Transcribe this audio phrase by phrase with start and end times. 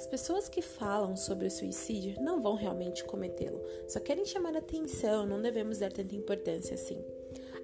[0.00, 5.26] As pessoas que falam sobre o suicídio não vão realmente cometê-lo, só querem chamar atenção,
[5.26, 7.04] não devemos dar tanta importância assim.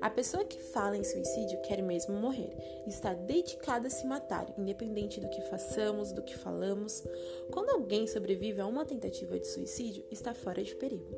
[0.02, 2.54] A pessoa que fala em suicídio quer mesmo morrer,
[2.86, 7.02] está dedicada a se matar, independente do que façamos, do que falamos.
[7.50, 11.08] Quando alguém sobrevive a uma tentativa de suicídio, está fora de perigo.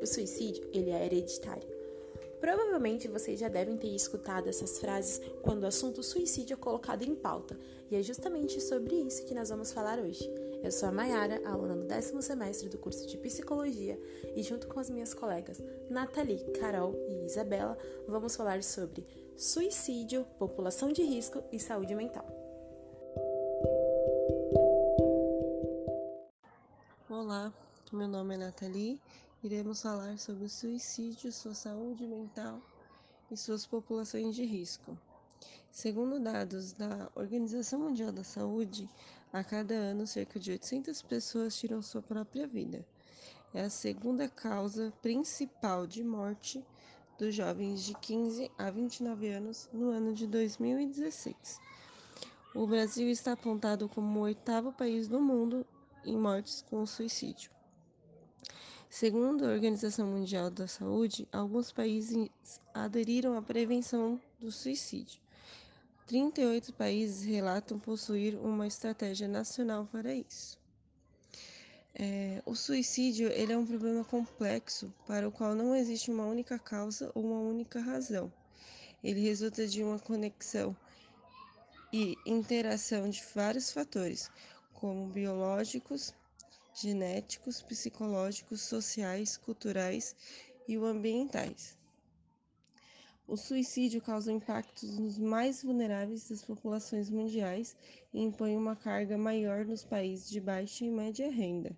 [0.00, 1.68] O suicídio, ele é hereditário.
[2.40, 7.14] Provavelmente vocês já devem ter escutado essas frases quando o assunto suicídio é colocado em
[7.14, 7.58] pauta,
[7.90, 10.28] e é justamente sobre isso que nós vamos falar hoje.
[10.62, 13.98] Eu sou a Mayara, aluna do décimo semestre do curso de Psicologia,
[14.34, 17.76] e junto com as minhas colegas Nathalie, Carol e Isabela,
[18.08, 22.26] vamos falar sobre suicídio, população de risco e saúde mental.
[27.10, 27.52] Olá,
[27.92, 29.00] meu nome é Nathalie
[29.42, 32.60] iremos falar sobre o suicídio, sua saúde mental
[33.30, 34.96] e suas populações de risco.
[35.70, 38.88] Segundo dados da Organização Mundial da Saúde,
[39.32, 42.84] a cada ano cerca de 800 pessoas tiram sua própria vida.
[43.54, 46.62] É a segunda causa principal de morte
[47.18, 51.60] dos jovens de 15 a 29 anos no ano de 2016.
[52.54, 55.66] O Brasil está apontado como o oitavo país do mundo
[56.04, 57.50] em mortes com suicídio.
[58.90, 62.28] Segundo a Organização Mundial da Saúde, alguns países
[62.74, 65.22] aderiram à prevenção do suicídio.
[66.12, 70.58] 38 países relatam possuir uma estratégia nacional para isso.
[71.94, 76.58] É, o suicídio ele é um problema complexo para o qual não existe uma única
[76.58, 78.30] causa ou uma única razão.
[79.02, 80.76] Ele resulta de uma conexão
[81.90, 84.30] e interação de vários fatores,
[84.74, 86.12] como biológicos,
[86.74, 90.14] genéticos, psicológicos, sociais, culturais
[90.68, 91.81] e ambientais.
[93.32, 97.74] O suicídio causa impactos nos mais vulneráveis das populações mundiais
[98.12, 101.74] e impõe uma carga maior nos países de baixa e média renda,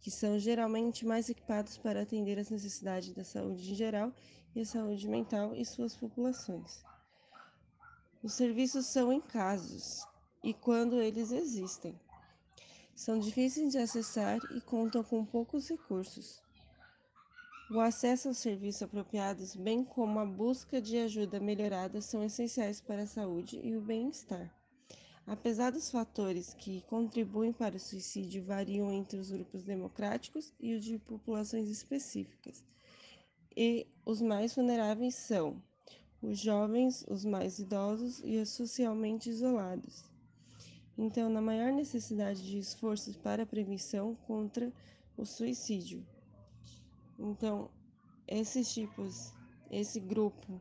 [0.00, 4.14] que são geralmente mais equipados para atender às necessidades da saúde em geral
[4.54, 6.84] e a saúde mental e suas populações.
[8.22, 10.06] Os serviços são em casos
[10.40, 11.98] e quando eles existem
[12.94, 16.40] são difíceis de acessar e contam com poucos recursos.
[17.74, 23.04] O acesso aos serviços apropriados, bem como a busca de ajuda melhorada, são essenciais para
[23.04, 24.54] a saúde e o bem-estar.
[25.26, 30.84] Apesar dos fatores que contribuem para o suicídio variam entre os grupos democráticos e os
[30.84, 32.62] de populações específicas,
[33.56, 35.56] e os mais vulneráveis são
[36.20, 40.04] os jovens, os mais idosos e os socialmente isolados.
[40.98, 44.70] Então, na maior necessidade de esforços para a prevenção contra
[45.16, 46.04] o suicídio.
[47.22, 47.70] Então,
[48.26, 49.32] esses tipos,
[49.70, 50.60] esse grupo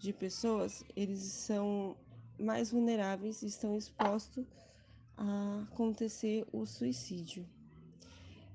[0.00, 1.96] de pessoas, eles são
[2.36, 4.44] mais vulneráveis e estão expostos
[5.16, 7.46] a acontecer o suicídio.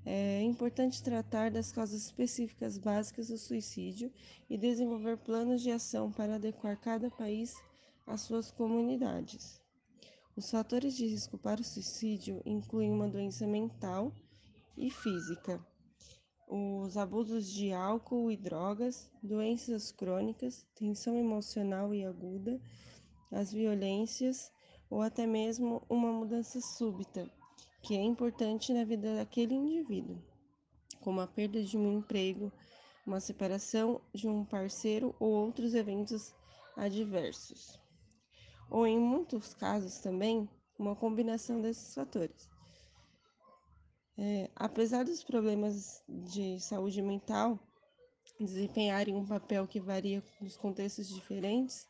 [0.05, 4.11] É importante tratar das causas específicas básicas do suicídio
[4.49, 7.55] e desenvolver planos de ação para adequar cada país
[8.05, 9.61] às suas comunidades.
[10.35, 14.11] Os fatores de risco para o suicídio incluem uma doença mental
[14.77, 15.65] e física,
[16.47, 22.59] os abusos de álcool e drogas, doenças crônicas, tensão emocional e aguda,
[23.31, 24.51] as violências
[24.89, 27.29] ou até mesmo uma mudança súbita,
[27.81, 30.21] que é importante na vida daquele indivíduo,
[31.01, 32.51] como a perda de um emprego,
[33.05, 36.33] uma separação de um parceiro ou outros eventos
[36.77, 37.79] adversos
[38.69, 42.49] ou em muitos casos também, uma combinação desses fatores.
[44.17, 47.59] É, apesar dos problemas de saúde mental
[48.39, 51.87] desempenharem um papel que varia nos contextos diferentes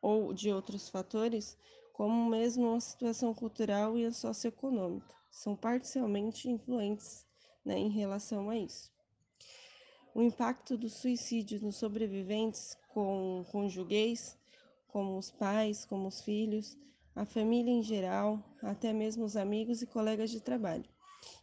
[0.00, 1.56] ou de outros fatores,
[1.92, 7.26] como mesmo a situação cultural e a socioeconômica, são parcialmente influentes
[7.64, 8.92] né, em relação a isso.
[10.14, 14.38] O impacto do suicídio nos sobreviventes com conjuguês
[14.86, 16.78] como os pais, como os filhos,
[17.16, 20.93] a família em geral, até mesmo os amigos e colegas de trabalho.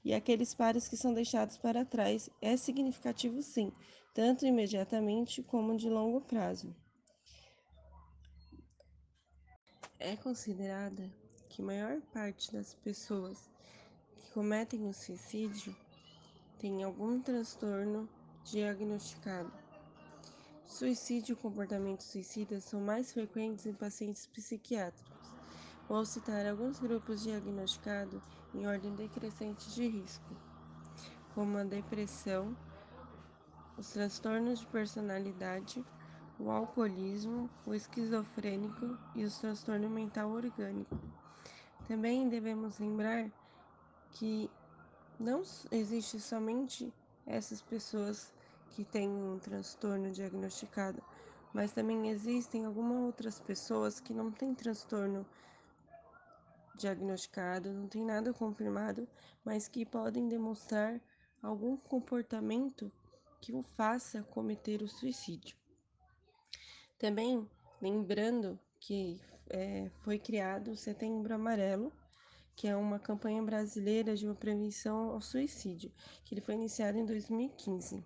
[0.04, 3.72] E aqueles pares que são deixados para trás é significativo sim,
[4.14, 6.76] tanto imediatamente como de longo prazo.
[10.00, 11.10] É considerada
[11.50, 13.50] que a maior parte das pessoas
[14.16, 15.76] que cometem o suicídio
[16.58, 18.10] tem algum transtorno
[18.44, 19.52] diagnosticado
[20.72, 25.28] Suicídio e comportamento suicida são mais frequentes em pacientes psiquiátricos.
[25.88, 30.36] Vou citar alguns grupos diagnosticados em ordem decrescente de risco,
[31.34, 32.56] como a depressão,
[33.78, 35.84] os transtornos de personalidade,
[36.40, 41.00] o alcoolismo, o esquizofrênico e o transtorno mental orgânico.
[41.88, 43.30] Também devemos lembrar
[44.12, 44.50] que
[45.20, 46.94] não existe somente
[47.26, 48.34] essas pessoas
[48.72, 51.02] que têm um transtorno diagnosticado,
[51.54, 55.26] mas também existem algumas outras pessoas que não têm transtorno
[56.82, 59.08] diagnosticado, não tem nada confirmado,
[59.44, 61.00] mas que podem demonstrar
[61.42, 62.92] algum comportamento
[63.40, 65.56] que o faça cometer o suicídio.
[66.98, 67.48] Também
[67.82, 69.20] lembrando que
[69.50, 71.92] é, foi criado o Setembro Amarelo,
[72.56, 75.92] que é uma campanha brasileira de uma prevenção ao suicídio,
[76.24, 78.06] que ele foi iniciado em 2015.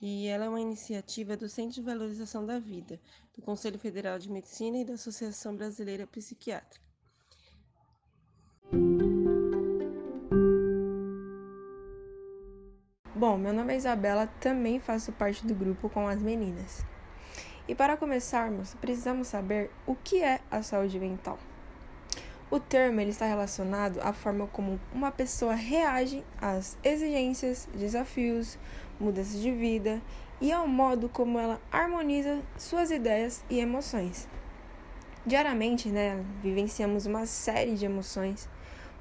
[0.00, 3.00] E ela é uma iniciativa do Centro de Valorização da Vida,
[3.34, 6.84] do Conselho Federal de Medicina e da Associação Brasileira Psiquiátrica.
[13.26, 16.84] Bom, meu nome é Isabela, também faço parte do grupo com as meninas.
[17.66, 21.38] E para começarmos, precisamos saber o que é a saúde mental.
[22.50, 28.58] O termo ele está relacionado à forma como uma pessoa reage às exigências, desafios,
[29.00, 30.02] mudanças de vida
[30.38, 34.28] e ao modo como ela harmoniza suas ideias e emoções.
[35.24, 38.50] Diariamente, né, vivenciamos uma série de emoções,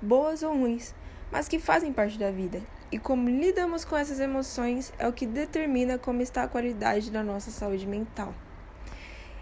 [0.01, 0.95] boas ou ruins,
[1.29, 2.61] mas que fazem parte da vida.
[2.93, 7.23] E como lidamos com essas emoções é o que determina como está a qualidade da
[7.23, 8.35] nossa saúde mental.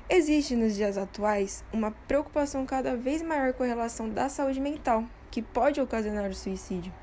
[0.09, 5.03] Existe nos dias atuais uma preocupação cada vez maior com a relação da saúde mental,
[5.30, 6.94] que pode ocasionar o suicídio.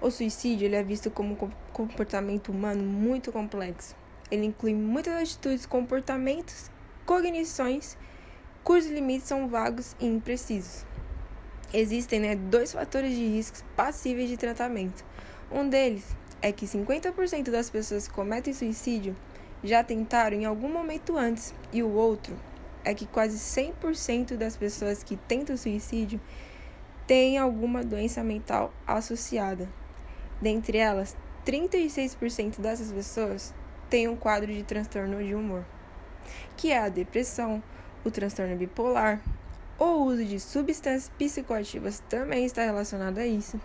[0.00, 3.96] O suicídio ele é visto como um comportamento humano muito complexo.
[4.30, 6.70] Ele inclui muitas atitudes, comportamentos,
[7.04, 7.98] cognições,
[8.62, 10.86] cujos limites são vagos e imprecisos.
[11.74, 15.10] Existem né, dois fatores de riscos passíveis de tratamento.
[15.54, 19.14] Um deles é que 50% das pessoas que cometem suicídio
[19.62, 22.34] já tentaram em algum momento antes, e o outro
[22.82, 26.18] é que quase 100% das pessoas que tentam suicídio
[27.06, 29.68] têm alguma doença mental associada.
[30.40, 31.14] Dentre elas,
[31.44, 33.54] 36% dessas pessoas
[33.90, 35.66] têm um quadro de transtorno de humor,
[36.56, 37.62] que é a depressão,
[38.02, 39.20] o transtorno bipolar,
[39.78, 43.60] o uso de substâncias psicoativas também está relacionado a isso,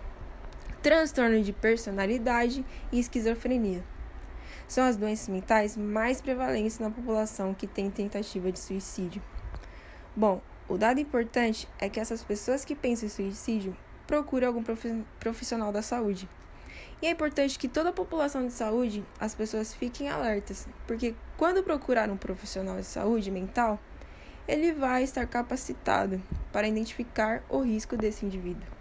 [0.87, 3.83] transtorno de personalidade e esquizofrenia
[4.69, 9.21] são as doenças mentais mais prevalentes na população que tem tentativa de suicídio.
[10.15, 13.75] Bom, o dado importante é que essas pessoas que pensam em suicídio
[14.07, 14.63] procuram algum
[15.19, 16.29] profissional da saúde.
[17.01, 21.63] E é importante que toda a população de saúde, as pessoas fiquem alertas, porque quando
[21.63, 23.77] procurar um profissional de saúde mental,
[24.47, 26.23] ele vai estar capacitado
[26.53, 28.76] para identificar o risco desse indivíduo.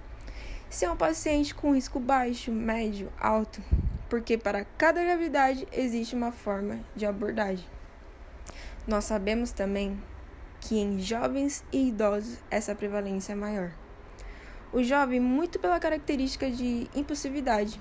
[0.68, 3.62] Se é um paciente com risco baixo, médio, alto,
[4.10, 7.64] porque para cada gravidade existe uma forma de abordagem.
[8.86, 10.00] Nós sabemos também
[10.60, 13.70] que em jovens e idosos essa prevalência é maior.
[14.72, 17.80] O jovem, muito pela característica de impulsividade,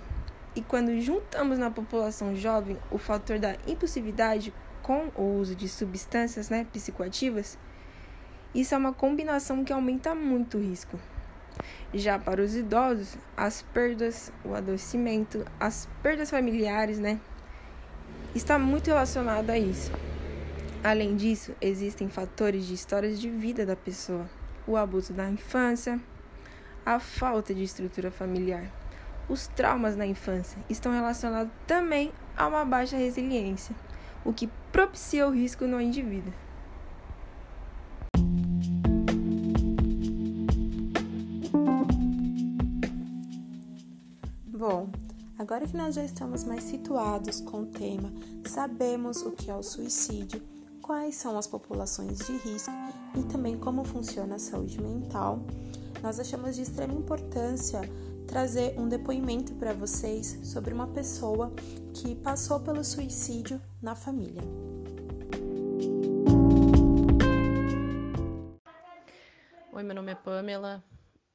[0.55, 6.49] e quando juntamos na população jovem o fator da impulsividade com o uso de substâncias
[6.49, 7.57] né, psicoativas,
[8.53, 10.97] isso é uma combinação que aumenta muito o risco.
[11.93, 17.19] Já para os idosos, as perdas, o adoecimento, as perdas familiares, né?
[18.33, 19.91] Está muito relacionado a isso.
[20.83, 24.29] Além disso, existem fatores de histórias de vida da pessoa,
[24.67, 25.99] o abuso da infância,
[26.85, 28.65] a falta de estrutura familiar.
[29.27, 33.75] Os traumas na infância estão relacionados também a uma baixa resiliência,
[34.23, 36.44] o que propicia o risco no indivíduo.
[44.67, 44.89] Bom,
[45.37, 48.11] agora que nós já estamos mais situados com o tema,
[48.47, 50.41] sabemos o que é o suicídio,
[50.81, 52.71] quais são as populações de risco
[53.15, 55.39] e também como funciona a saúde mental,
[56.01, 57.79] nós achamos de extrema importância
[58.27, 61.53] trazer um depoimento para vocês sobre uma pessoa
[61.93, 64.41] que passou pelo suicídio na família.
[69.71, 70.83] Oi, meu nome é Pamela,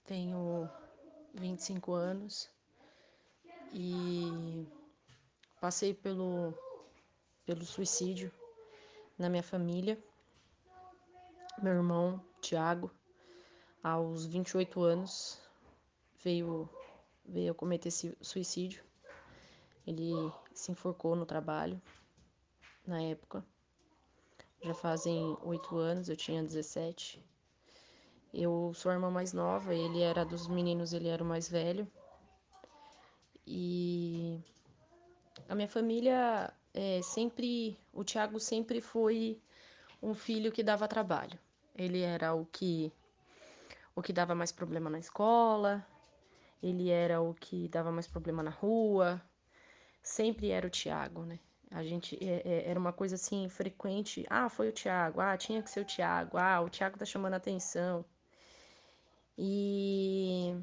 [0.04, 0.68] tenho
[1.32, 2.50] 25 anos,
[3.72, 4.66] e
[5.60, 6.54] passei pelo,
[7.44, 8.32] pelo suicídio
[9.18, 10.02] na minha família.
[11.62, 12.90] Meu irmão, Tiago,
[13.82, 15.38] aos 28 anos,
[16.22, 16.68] veio,
[17.24, 18.82] veio a cometer suicídio.
[19.86, 20.12] Ele
[20.54, 21.80] se enforcou no trabalho
[22.86, 23.44] na época.
[24.62, 27.24] Já fazem oito anos, eu tinha 17.
[28.32, 31.90] Eu sou a irmã mais nova, ele era dos meninos, ele era o mais velho.
[33.46, 34.40] E
[35.48, 39.40] a minha família é, sempre, o Tiago sempre foi
[40.02, 41.38] um filho que dava trabalho.
[41.74, 42.92] Ele era o que
[43.94, 45.84] o que dava mais problema na escola.
[46.62, 49.20] ele era o que dava mais problema na rua,
[50.02, 51.38] sempre era o Tiago, né?
[51.70, 54.26] A gente é, é, era uma coisa assim frequente.
[54.28, 55.20] Ah, foi o Tiago.
[55.20, 56.36] Ah, tinha que ser o Tiago.
[56.36, 58.04] Ah, o Tiago tá chamando atenção.
[59.38, 60.56] E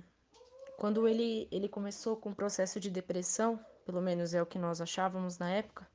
[0.78, 4.80] quando ele, ele começou com o processo de depressão, pelo menos é o que nós
[4.80, 5.88] achávamos na época,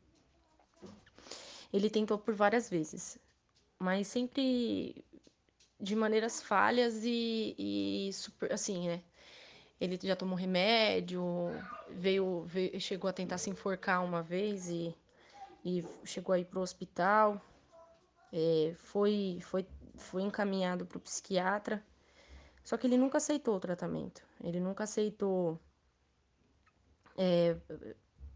[1.73, 3.17] ele tentou por várias vezes,
[3.79, 5.05] mas sempre
[5.81, 9.03] de maneiras falhas e, e super, assim, né?
[9.81, 11.25] Ele já tomou remédio,
[11.91, 14.97] veio, veio, chegou a tentar se enforcar uma vez e,
[15.65, 17.41] e chegou aí para o hospital.
[18.33, 21.85] É, foi, foi, foi encaminhado para o psiquiatra,
[22.65, 24.23] só que ele nunca aceitou o tratamento.
[24.43, 25.61] Ele nunca aceitou
[27.17, 27.57] é,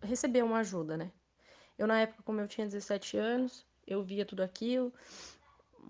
[0.02, 1.12] receber uma ajuda, né?
[1.78, 4.92] Eu, na época, como eu tinha 17 anos, eu via tudo aquilo.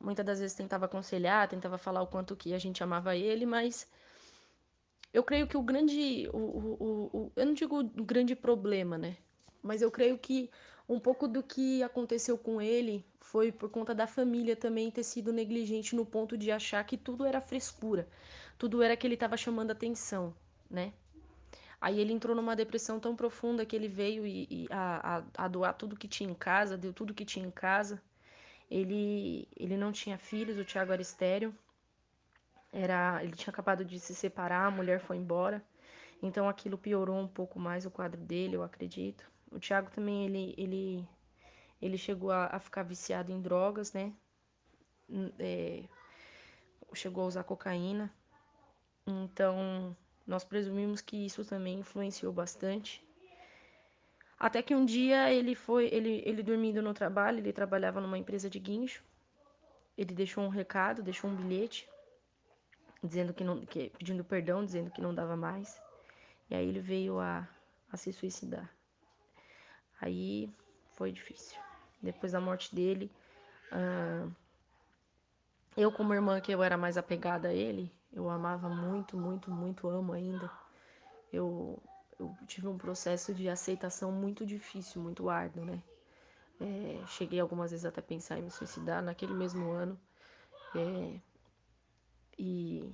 [0.00, 3.88] Muitas das vezes tentava aconselhar, tentava falar o quanto que a gente amava ele, mas
[5.12, 6.28] eu creio que o grande.
[6.32, 9.16] O, o, o, eu não digo o grande problema, né?
[9.62, 10.50] Mas eu creio que
[10.88, 15.32] um pouco do que aconteceu com ele foi por conta da família também ter sido
[15.32, 18.08] negligente no ponto de achar que tudo era frescura,
[18.56, 20.34] tudo era que ele estava chamando atenção,
[20.70, 20.92] né?
[21.80, 25.48] Aí ele entrou numa depressão tão profunda que ele veio e, e a, a, a,
[25.48, 28.02] doar tudo que tinha em casa, deu tudo que tinha em casa.
[28.70, 31.54] Ele, ele não tinha filhos, o Tiago era estéreo.
[32.72, 35.62] Era, ele tinha acabado de se separar, a mulher foi embora.
[36.22, 39.30] Então aquilo piorou um pouco mais o quadro dele, eu acredito.
[39.50, 41.08] O Thiago também ele ele
[41.80, 44.12] ele chegou a, a ficar viciado em drogas, né?
[45.38, 45.84] É,
[46.94, 48.12] chegou a usar cocaína.
[49.06, 53.04] Então nós presumimos que isso também influenciou bastante.
[54.38, 58.50] Até que um dia ele foi, ele, ele dormindo no trabalho, ele trabalhava numa empresa
[58.50, 59.02] de guincho.
[59.96, 61.88] Ele deixou um recado, deixou um bilhete
[63.02, 65.80] dizendo que não, que, pedindo perdão, dizendo que não dava mais.
[66.50, 67.48] E aí ele veio a,
[67.90, 68.75] a se suicidar.
[70.00, 70.50] Aí
[70.94, 71.60] foi difícil.
[72.02, 73.10] Depois da morte dele,
[73.72, 74.30] uh,
[75.76, 79.88] eu como irmã que eu era mais apegada a ele, eu amava muito, muito, muito,
[79.88, 80.50] amo ainda.
[81.32, 81.82] Eu,
[82.18, 85.82] eu tive um processo de aceitação muito difícil, muito árduo, né?
[86.60, 89.98] É, cheguei algumas vezes até pensar em me suicidar naquele mesmo ano.
[90.74, 91.20] É,
[92.38, 92.92] e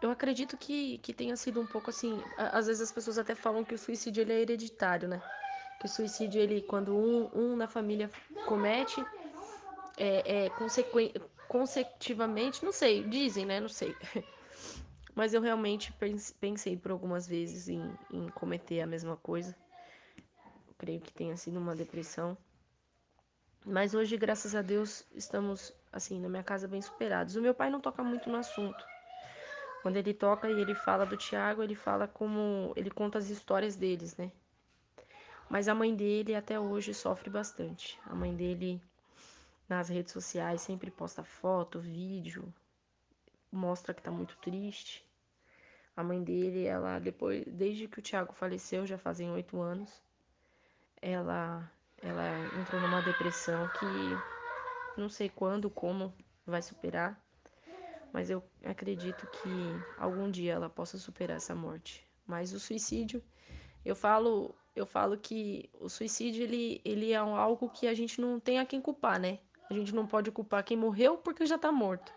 [0.00, 2.24] eu acredito que, que tenha sido um pouco assim.
[2.36, 5.22] Às vezes as pessoas até falam que o suicídio ele é hereditário, né?
[5.86, 8.10] Que o suicídio, ele, quando um, um na família
[8.44, 9.00] comete,
[9.96, 10.50] é, é
[11.46, 13.60] consecutivamente, não sei, dizem, né?
[13.60, 13.94] Não sei.
[15.14, 15.94] Mas eu realmente
[16.40, 19.54] pensei por algumas vezes em, em cometer a mesma coisa.
[20.66, 22.36] Eu creio que tenha sido uma depressão.
[23.64, 27.36] Mas hoje, graças a Deus, estamos, assim, na minha casa bem superados.
[27.36, 28.84] O meu pai não toca muito no assunto.
[29.82, 32.72] Quando ele toca e ele fala do Tiago, ele fala como.
[32.74, 34.32] Ele conta as histórias deles, né?
[35.48, 38.00] Mas a mãe dele até hoje sofre bastante.
[38.06, 38.80] A mãe dele
[39.68, 42.52] nas redes sociais sempre posta foto, vídeo,
[43.50, 45.04] mostra que tá muito triste.
[45.96, 50.02] A mãe dele, ela depois, desde que o Tiago faleceu, já fazem oito anos,
[51.00, 51.70] ela
[52.02, 54.22] ela entrou numa depressão que
[54.94, 56.12] não sei quando, como
[56.46, 57.18] vai superar,
[58.12, 62.06] mas eu acredito que algum dia ela possa superar essa morte.
[62.26, 63.22] Mas o suicídio,
[63.84, 68.38] eu falo, eu falo que o suicídio ele, ele é algo que a gente não
[68.38, 69.38] tem a quem culpar, né?
[69.70, 72.12] A gente não pode culpar quem morreu porque já tá morto.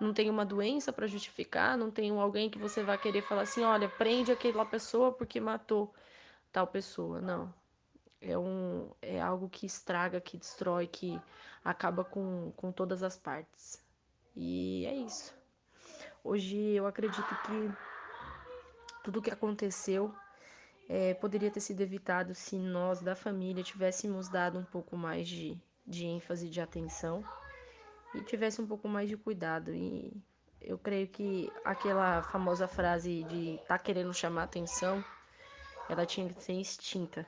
[0.00, 3.64] Não tem uma doença para justificar, não tem alguém que você vai querer falar assim,
[3.64, 5.92] olha, prende aquela pessoa porque matou
[6.52, 7.20] tal pessoa.
[7.20, 7.52] Não,
[8.20, 11.20] é, um, é algo que estraga, que destrói, que
[11.64, 13.84] acaba com, com todas as partes.
[14.34, 15.34] E é isso.
[16.22, 17.72] Hoje eu acredito que
[19.02, 20.14] tudo que aconteceu
[20.88, 25.58] é, poderia ter sido evitado se nós da família tivéssemos dado um pouco mais de,
[25.86, 27.24] de ênfase, de atenção
[28.14, 29.74] e tivesse um pouco mais de cuidado.
[29.74, 30.12] E
[30.60, 35.04] eu creio que aquela famosa frase de tá querendo chamar atenção,
[35.88, 37.26] ela tinha que ser extinta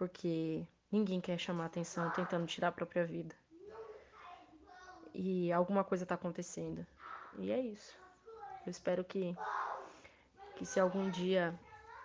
[0.00, 3.34] porque ninguém quer chamar atenção tentando tirar a própria vida.
[5.12, 6.86] E alguma coisa está acontecendo.
[7.38, 7.94] E é isso.
[8.64, 9.36] Eu espero que,
[10.56, 11.54] que se algum dia.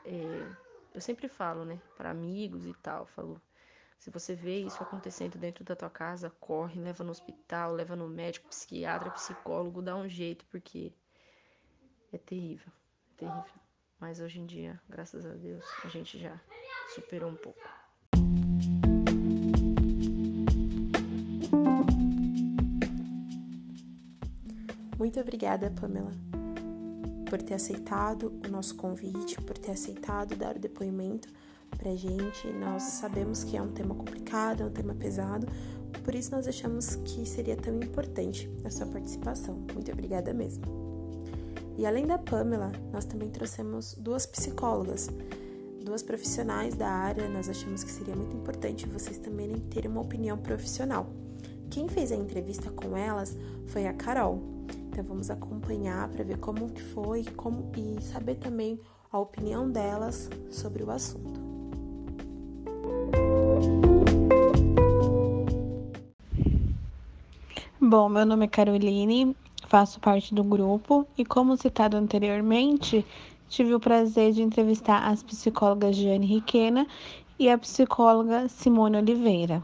[0.06, 0.56] É,
[0.94, 3.42] eu sempre falo, né, para amigos e tal, falo.
[3.98, 8.08] Se você vê isso acontecendo dentro da tua casa, corre, leva no hospital, leva no
[8.08, 10.94] médico, psiquiatra, psicólogo, dá um jeito, porque
[12.14, 12.72] é terrível,
[13.14, 13.62] é terrível.
[14.00, 16.40] Mas hoje em dia, graças a Deus, a gente já
[16.94, 17.60] superou um pouco.
[24.98, 26.35] Muito obrigada, Pamela.
[27.30, 31.28] Por ter aceitado o nosso convite, por ter aceitado dar o depoimento
[31.78, 32.48] pra gente.
[32.54, 35.48] Nós sabemos que é um tema complicado, é um tema pesado,
[36.04, 39.56] por isso nós achamos que seria tão importante a sua participação.
[39.74, 40.64] Muito obrigada mesmo.
[41.78, 45.10] E além da Pamela, nós também trouxemos duas psicólogas,
[45.84, 47.28] duas profissionais da área.
[47.28, 51.10] Nós achamos que seria muito importante vocês também terem uma opinião profissional.
[51.70, 53.36] Quem fez a entrevista com elas
[53.68, 54.55] foi a Carol.
[54.96, 58.80] Então vamos acompanhar para ver como que foi como, e saber também
[59.12, 61.38] a opinião delas sobre o assunto.
[67.78, 69.36] Bom, meu nome é Caroline,
[69.68, 73.06] faço parte do grupo e, como citado anteriormente,
[73.50, 76.88] tive o prazer de entrevistar as psicólogas Jane Riquena
[77.38, 79.62] e a psicóloga Simone Oliveira.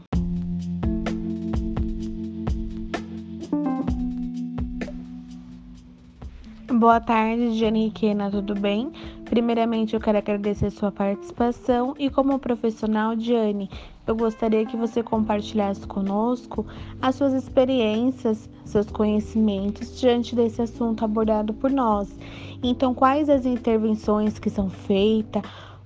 [6.82, 8.90] Boa tarde, Jane Riquena, tudo bem?
[9.26, 13.70] Primeiramente, eu quero agradecer sua participação e, como profissional, Jane,
[14.04, 16.66] eu gostaria que você compartilhasse conosco
[17.00, 22.18] as suas experiências, seus conhecimentos diante desse assunto abordado por nós.
[22.64, 25.40] Então, quais as intervenções que são feitas,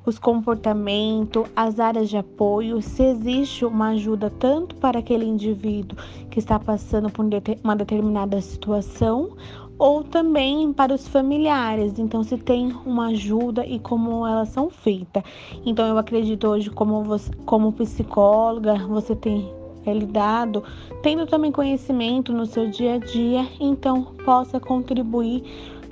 [0.06, 5.98] os comportamentos, as áreas de apoio, se existe uma ajuda tanto para aquele indivíduo
[6.30, 7.26] que está passando por
[7.62, 9.36] uma determinada situação,
[9.78, 11.98] ou também para os familiares.
[11.98, 15.22] Então, se tem uma ajuda e como elas são feitas.
[15.64, 19.50] Então, eu acredito hoje, como, você, como psicóloga, você tem
[19.84, 20.64] é, lidado,
[21.02, 25.44] tendo também conhecimento no seu dia a dia, então possa contribuir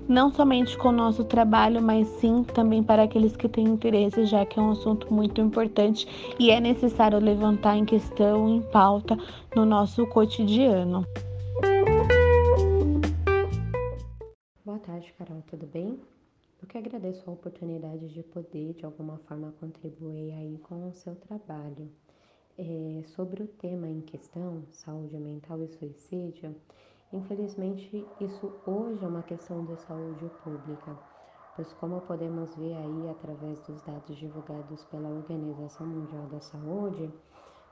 [0.08, 4.44] não somente com o nosso trabalho, mas sim também para aqueles que têm interesse, já
[4.44, 6.06] que é um assunto muito importante
[6.38, 9.16] e é necessário levantar em questão, em pauta
[9.56, 11.06] no nosso cotidiano.
[15.04, 16.00] Tarde, Carol, tudo bem?
[16.62, 21.14] Eu que agradeço a oportunidade de poder, de alguma forma, contribuir aí com o seu
[21.16, 21.90] trabalho.
[22.56, 26.54] É, sobre o tema em questão, saúde mental e suicídio,
[27.12, 30.98] Infelizmente, isso hoje é uma questão de saúde pública,
[31.54, 37.08] pois como podemos ver aí através dos dados divulgados pela Organização Mundial da Saúde,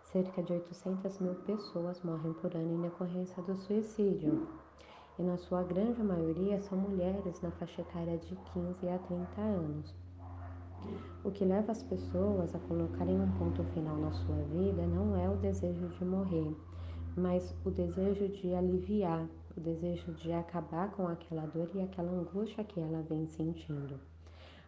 [0.05, 4.47] cerca de 800 mil pessoas morrem por ano em decorrência do suicídio.
[5.19, 9.95] E na sua grande maioria são mulheres na faixa etária de 15 a 30 anos.
[11.23, 15.29] O que leva as pessoas a colocarem um ponto final na sua vida não é
[15.29, 16.57] o desejo de morrer,
[17.17, 22.65] mas o desejo de aliviar, o desejo de acabar com aquela dor e aquela angústia
[22.65, 24.01] que ela vem sentindo.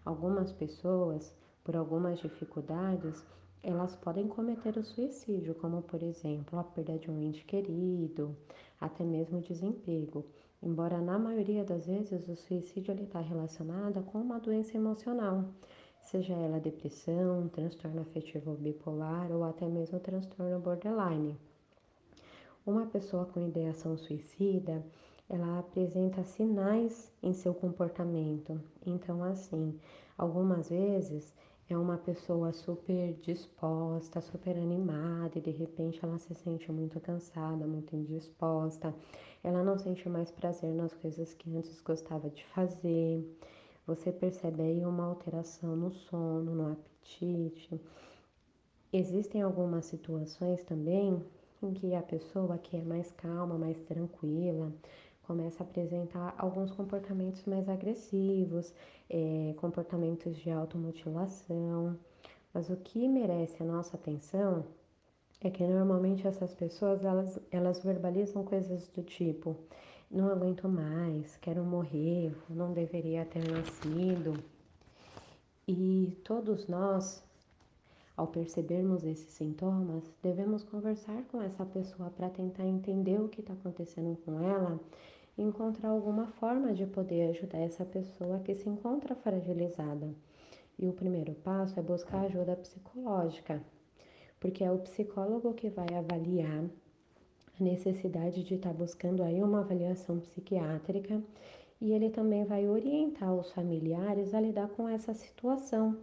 [0.04, 3.24] Algumas pessoas, por algumas dificuldades,
[3.62, 8.36] elas podem cometer o suicídio, como por exemplo a perda de um ente querido,
[8.84, 10.24] até mesmo desemprego.
[10.62, 15.44] Embora na maioria das vezes o suicídio está relacionado com uma doença emocional,
[16.00, 21.36] seja ela depressão, transtorno afetivo bipolar ou até mesmo transtorno borderline.
[22.66, 24.84] Uma pessoa com ideação suicida,
[25.28, 28.60] ela apresenta sinais em seu comportamento.
[28.86, 29.78] Então, assim,
[30.16, 31.34] algumas vezes
[31.68, 37.66] é uma pessoa super disposta, super animada e de repente ela se sente muito cansada,
[37.66, 38.94] muito indisposta.
[39.42, 43.24] Ela não sente mais prazer nas coisas que antes gostava de fazer.
[43.86, 47.80] Você percebe aí uma alteração no sono, no apetite.
[48.92, 51.22] Existem algumas situações também
[51.62, 54.70] em que a pessoa que é mais calma, mais tranquila,
[55.26, 58.72] começa a apresentar alguns comportamentos mais agressivos,
[59.10, 61.98] é, comportamentos de automutilação.
[62.52, 64.64] Mas o que merece a nossa atenção
[65.40, 69.56] é que normalmente essas pessoas elas, elas verbalizam coisas do tipo
[70.10, 74.38] não aguento mais, quero morrer, não deveria ter nascido.
[75.66, 77.24] E todos nós
[78.16, 83.54] ao percebermos esses sintomas, devemos conversar com essa pessoa para tentar entender o que está
[83.54, 84.78] acontecendo com ela
[85.36, 90.14] encontrar alguma forma de poder ajudar essa pessoa que se encontra fragilizada.
[90.78, 93.62] E o primeiro passo é buscar ajuda psicológica,
[94.40, 96.64] porque é o psicólogo que vai avaliar
[97.58, 101.22] a necessidade de estar buscando aí uma avaliação psiquiátrica
[101.80, 105.96] e ele também vai orientar os familiares a lidar com essa situação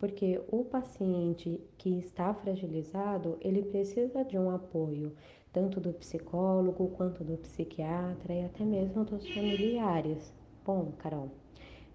[0.00, 5.12] porque o paciente que está fragilizado, ele precisa de um apoio,
[5.52, 10.32] tanto do psicólogo quanto do psiquiatra e até mesmo dos familiares.
[10.64, 11.30] Bom, Carol,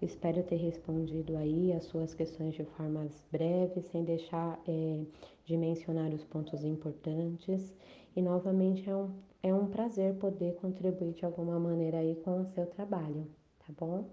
[0.01, 5.05] espero ter respondido aí as suas questões de forma breve, sem deixar é,
[5.45, 7.73] de mencionar os pontos importantes.
[8.15, 9.09] E novamente é um,
[9.43, 13.27] é um prazer poder contribuir de alguma maneira aí com o seu trabalho,
[13.59, 14.05] tá bom?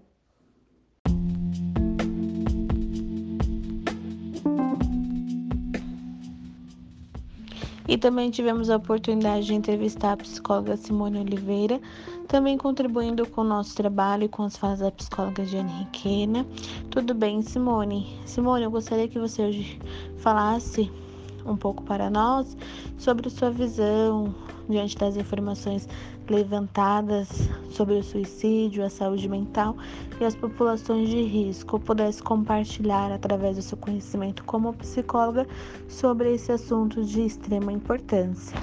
[7.93, 11.79] E também tivemos a oportunidade de entrevistar a psicóloga Simone Oliveira,
[12.27, 16.43] também contribuindo com o nosso trabalho e com as falas da psicóloga Jane Riquena.
[16.89, 18.17] Tudo bem, Simone?
[18.25, 19.79] Simone, eu gostaria que você hoje
[20.17, 20.91] falasse
[21.45, 22.57] um pouco para nós
[22.97, 24.33] sobre sua visão
[24.67, 25.87] diante das informações
[26.31, 27.29] levantadas
[27.71, 29.75] sobre o suicídio, a saúde mental
[30.19, 35.47] e as populações de risco, pudesse compartilhar através do seu conhecimento como psicóloga
[35.87, 38.57] sobre esse assunto de extrema importância.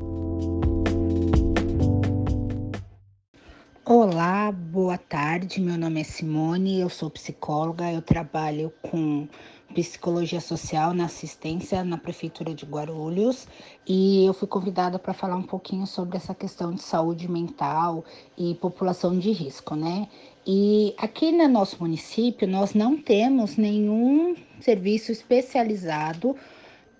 [3.92, 5.60] Olá, boa tarde.
[5.60, 9.26] Meu nome é Simone, eu sou psicóloga, eu trabalho com
[9.74, 13.48] psicologia social na assistência na prefeitura de Guarulhos
[13.84, 18.04] e eu fui convidada para falar um pouquinho sobre essa questão de saúde mental
[18.38, 20.06] e população de risco, né?
[20.46, 26.36] E aqui no nosso município nós não temos nenhum serviço especializado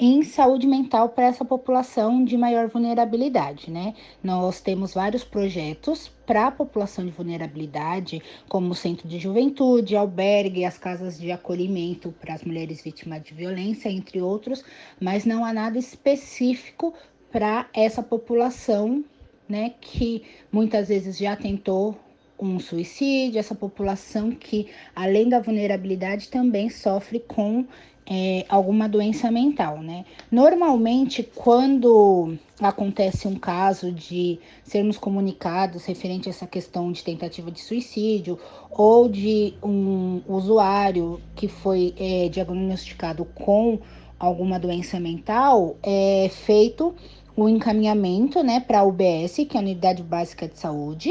[0.03, 3.93] em saúde mental para essa população de maior vulnerabilidade, né?
[4.25, 10.65] Nós temos vários projetos para a população de vulnerabilidade, como o Centro de Juventude, albergue,
[10.65, 14.65] as casas de acolhimento para as mulheres vítimas de violência, entre outros,
[14.99, 16.95] mas não há nada específico
[17.31, 19.05] para essa população,
[19.47, 21.95] né, que muitas vezes já tentou
[22.39, 27.67] um suicídio, essa população que, além da vulnerabilidade, também sofre com
[28.13, 30.05] é, alguma doença mental, né?
[30.33, 37.61] Normalmente, quando acontece um caso de sermos comunicados referente a essa questão de tentativa de
[37.61, 38.37] suicídio
[38.69, 43.79] ou de um usuário que foi é, diagnosticado com
[44.19, 46.93] alguma doença mental, é feito
[47.37, 51.11] o encaminhamento, né, para a UBS, que é a Unidade Básica de Saúde,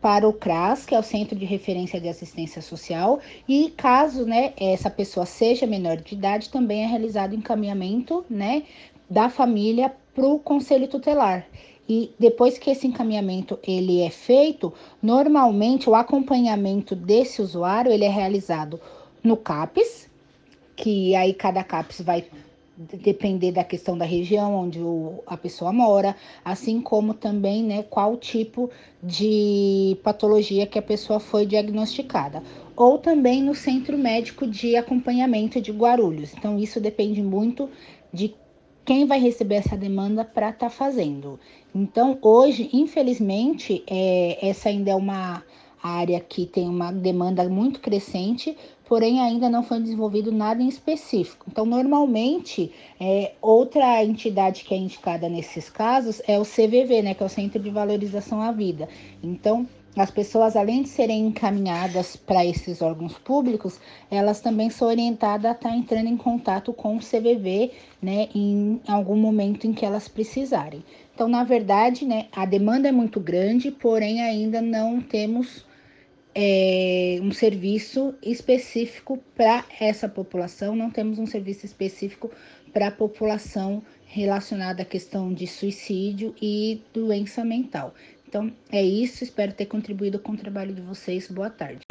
[0.00, 4.52] para o CRAS, que é o Centro de Referência de Assistência Social, e caso né,
[4.56, 8.62] essa pessoa seja menor de idade, também é realizado encaminhamento né,
[9.08, 11.46] da família para o Conselho Tutelar.
[11.88, 18.08] E depois que esse encaminhamento ele é feito, normalmente o acompanhamento desse usuário ele é
[18.08, 18.80] realizado
[19.24, 20.08] no CAPES,
[20.76, 22.24] que aí cada CAPES vai
[23.02, 28.16] depender da questão da região onde o, a pessoa mora, assim como também né, qual
[28.16, 28.70] tipo
[29.02, 32.42] de patologia que a pessoa foi diagnosticada.
[32.74, 36.32] Ou também no Centro Médico de Acompanhamento de Guarulhos.
[36.32, 37.68] Então, isso depende muito
[38.12, 38.34] de
[38.84, 41.38] quem vai receber essa demanda para estar tá fazendo.
[41.74, 45.42] Então, hoje, infelizmente, é, essa ainda é uma
[45.82, 48.56] área que tem uma demanda muito crescente,
[48.90, 51.46] porém ainda não foi desenvolvido nada em específico.
[51.48, 57.22] Então, normalmente, é, outra entidade que é indicada nesses casos é o CVV, né, que
[57.22, 58.88] é o Centro de Valorização à Vida.
[59.22, 59.64] Então,
[59.96, 63.78] as pessoas, além de serem encaminhadas para esses órgãos públicos,
[64.10, 67.70] elas também são orientadas a estar entrando em contato com o CVV,
[68.02, 70.84] né, em algum momento em que elas precisarem.
[71.14, 75.64] Então, na verdade, né, a demanda é muito grande, porém ainda não temos
[76.34, 82.30] é, um serviço específico para essa população, não temos um serviço específico
[82.72, 87.94] para a população relacionada à questão de suicídio e doença mental.
[88.28, 91.28] Então é isso, espero ter contribuído com o trabalho de vocês.
[91.28, 91.89] Boa tarde.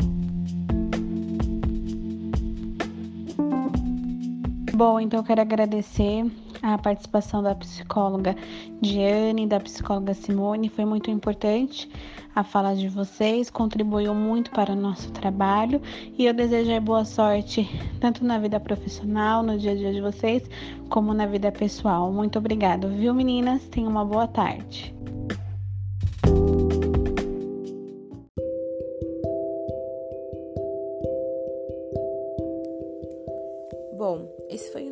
[4.79, 6.25] Bom, então eu quero agradecer
[6.61, 8.33] a participação da psicóloga
[8.79, 11.91] Diane, da psicóloga Simone, foi muito importante
[12.33, 15.81] a fala de vocês, contribuiu muito para o nosso trabalho
[16.17, 20.49] e eu desejo boa sorte tanto na vida profissional, no dia a dia de vocês,
[20.87, 22.09] como na vida pessoal.
[22.13, 23.67] Muito obrigada, viu meninas?
[23.67, 24.95] Tenham uma boa tarde.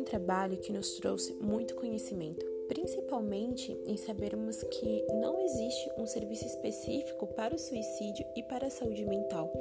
[0.08, 7.26] Trabalho que nos trouxe muito conhecimento, principalmente em sabermos que não existe um serviço específico
[7.28, 9.52] para o suicídio e para a saúde mental,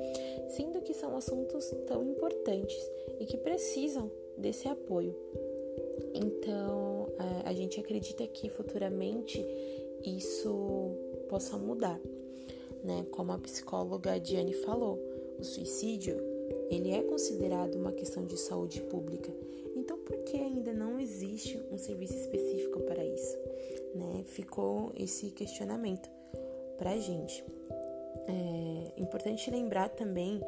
[0.49, 5.15] sendo que são assuntos tão importantes e que precisam desse apoio.
[6.13, 7.09] Então,
[7.43, 9.45] a gente acredita que futuramente
[10.03, 10.91] isso
[11.29, 11.99] possa mudar,
[12.83, 13.05] né?
[13.11, 14.99] Como a psicóloga Diane falou,
[15.39, 16.15] o suicídio
[16.69, 19.31] ele é considerado uma questão de saúde pública.
[20.07, 23.37] Então, por que ainda não existe um serviço específico para isso?
[23.93, 24.23] Né?
[24.25, 26.09] Ficou esse questionamento
[26.77, 27.43] para a gente.
[28.27, 30.41] É importante lembrar também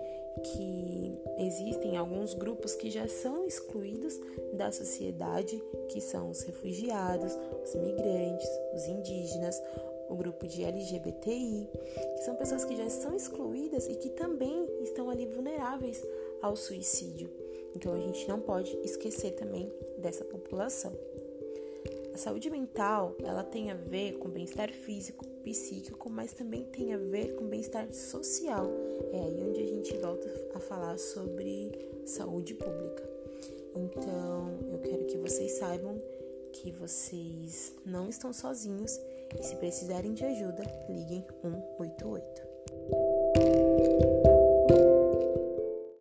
[0.44, 4.18] que existem alguns grupos que já são excluídos
[4.54, 9.62] da sociedade, que são os refugiados, os imigrantes, os indígenas,
[10.10, 11.70] o grupo de LGBTI,
[12.16, 16.02] que são pessoas que já são excluídas e que também estão ali vulneráveis
[16.42, 17.49] ao suicídio.
[17.80, 20.92] Então a gente não pode esquecer também dessa população.
[22.14, 26.98] A saúde mental, ela tem a ver com bem-estar físico, psíquico, mas também tem a
[26.98, 28.70] ver com bem-estar social.
[29.14, 31.72] É aí onde a gente volta a falar sobre
[32.06, 33.10] saúde pública.
[33.74, 35.98] Então, eu quero que vocês saibam
[36.52, 39.00] que vocês não estão sozinhos
[39.40, 41.26] e se precisarem de ajuda, liguem
[41.78, 42.42] 188.